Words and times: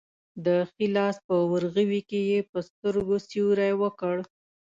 د 0.45 0.47
ښي 0.69 0.87
لاس 0.95 1.15
په 1.27 1.35
ورغوي 1.51 2.01
کې 2.09 2.19
یې 2.31 2.39
په 2.51 2.59
سترګو 2.69 3.15
سیوری 3.27 3.71
وکړ. 3.81 4.15